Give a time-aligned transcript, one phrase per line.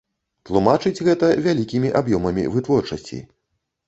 [0.49, 3.21] Тлумачыць гэта вялікімі аб'ёмамі вытворчасці.